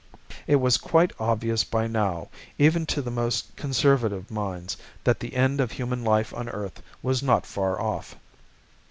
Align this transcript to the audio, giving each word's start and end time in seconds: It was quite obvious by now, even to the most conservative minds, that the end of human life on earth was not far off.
It 0.47 0.55
was 0.55 0.77
quite 0.77 1.11
obvious 1.19 1.63
by 1.63 1.85
now, 1.85 2.29
even 2.57 2.87
to 2.87 3.03
the 3.03 3.11
most 3.11 3.55
conservative 3.55 4.31
minds, 4.31 4.75
that 5.03 5.19
the 5.19 5.35
end 5.35 5.61
of 5.61 5.73
human 5.73 6.03
life 6.03 6.33
on 6.33 6.49
earth 6.49 6.81
was 7.03 7.21
not 7.21 7.45
far 7.45 7.79
off. 7.79 8.15